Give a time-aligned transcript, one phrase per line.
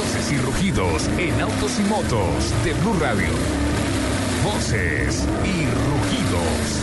[0.00, 3.28] Voces y rugidos en autos y motos de Blue Radio.
[4.42, 6.80] Voces y rugidos.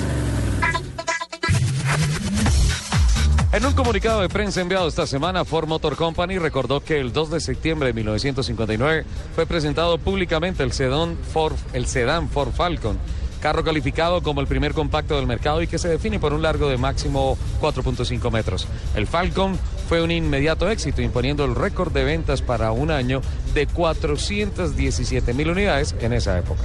[3.54, 7.32] En un comunicado de prensa enviado esta semana, Ford Motor Company recordó que el 2
[7.32, 9.04] de septiembre de 1959
[9.34, 13.00] fue presentado públicamente el sedán Ford, el sedán Ford Falcon,
[13.40, 16.70] carro calificado como el primer compacto del mercado y que se define por un largo
[16.70, 18.68] de máximo 4.5 metros.
[18.96, 23.22] El Falcon fue un inmediato éxito, imponiendo el récord de ventas para un año
[23.54, 26.64] de 417 mil unidades en esa época.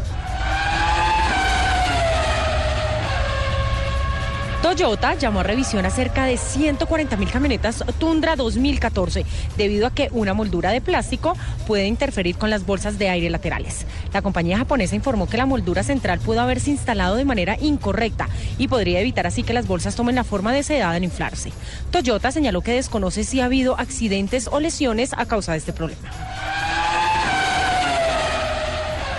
[4.72, 9.26] Toyota llamó a revisión a cerca de 140 mil camionetas Tundra 2014
[9.58, 11.36] debido a que una moldura de plástico
[11.66, 13.84] puede interferir con las bolsas de aire laterales.
[14.14, 18.68] La compañía japonesa informó que la moldura central pudo haberse instalado de manera incorrecta y
[18.68, 21.52] podría evitar así que las bolsas tomen la forma deseada en inflarse.
[21.90, 26.31] Toyota señaló que desconoce si ha habido accidentes o lesiones a causa de este problema.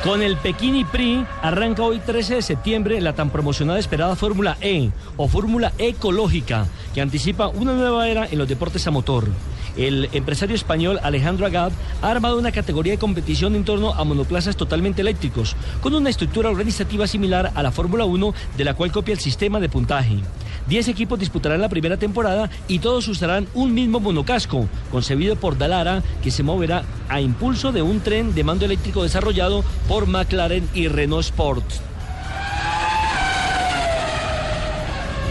[0.04, 4.90] Con el Pekín Prix arranca hoy 13 de septiembre la tan promocionada esperada Fórmula E
[5.16, 9.30] o Fórmula Ecológica, que anticipa una nueva era en los deportes a motor.
[9.78, 14.58] El empresario español Alejandro Agad ha armado una categoría de competición en torno a monoplazas
[14.58, 19.14] totalmente eléctricos, con una estructura organizativa similar a la Fórmula 1, de la cual copia
[19.14, 20.18] el sistema de puntaje.
[20.68, 26.02] Diez equipos disputarán la primera temporada y todos usarán un mismo monocasco, concebido por Dalara,
[26.22, 30.88] que se moverá a impulso de un tren de mando eléctrico desarrollado por McLaren y
[30.88, 31.66] Renault Sport.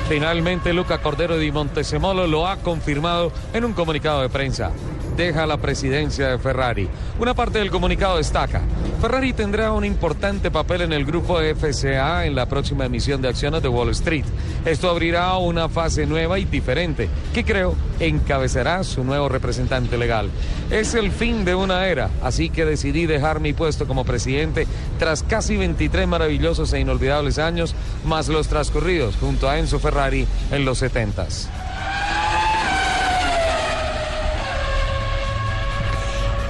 [0.08, 4.70] Finalmente, Luca Cordero de Montesemolo lo ha confirmado en un comunicado de prensa.
[5.16, 6.88] Deja la presidencia de Ferrari.
[7.18, 8.62] Una parte del comunicado destaca.
[9.00, 13.62] Ferrari tendrá un importante papel en el grupo FCA en la próxima emisión de acciones
[13.62, 14.24] de Wall Street.
[14.64, 20.30] Esto abrirá una fase nueva y diferente, que creo encabezará su nuevo representante legal.
[20.70, 24.66] Es el fin de una era, así que decidí dejar mi puesto como presidente
[24.98, 27.74] tras casi 23 maravillosos e inolvidables años,
[28.04, 31.61] más los transcurridos junto a Enzo Ferrari en los 70s.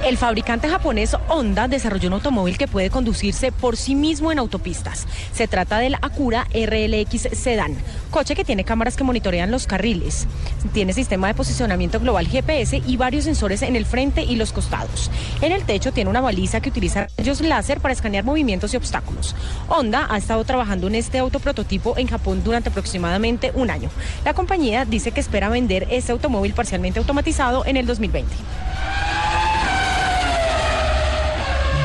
[0.05, 5.07] El fabricante japonés Honda desarrolló un automóvil que puede conducirse por sí mismo en autopistas.
[5.31, 7.77] Se trata del Acura RLX Sedan,
[8.11, 10.27] coche que tiene cámaras que monitorean los carriles.
[10.73, 15.09] Tiene sistema de posicionamiento global GPS y varios sensores en el frente y los costados.
[15.39, 19.37] En el techo tiene una baliza que utiliza rayos láser para escanear movimientos y obstáculos.
[19.69, 23.89] Honda ha estado trabajando en este autoprototipo en Japón durante aproximadamente un año.
[24.25, 28.33] La compañía dice que espera vender este automóvil parcialmente automatizado en el 2020.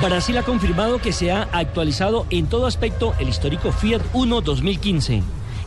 [0.00, 5.22] Brasil ha confirmado que se ha actualizado en todo aspecto el histórico Fiat Uno 2015.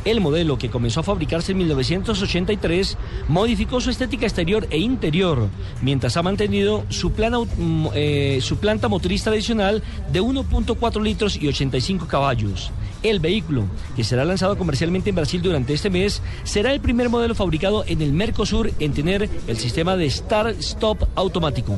[0.06, 2.98] El modelo, que comenzó a fabricarse en 1983,
[3.28, 5.50] modificó su estética exterior e interior,
[5.82, 12.72] mientras ha mantenido su, mm, eh, planta motriz tradicional de 1.4 litros y 85 caballos.
[13.04, 13.66] El vehículo,
[13.96, 18.02] que será lanzado comercialmente en Brasil durante este mes, será el primer modelo fabricado en
[18.02, 21.78] el Mercosur en tener el sistema de Start-Stop automático.